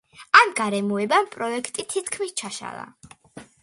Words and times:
ამ 0.39 0.53
გარემოებამ 0.59 1.29
პროექტი 1.37 1.87
თითქმის 1.95 2.37
ჩაშალა. 2.43 2.93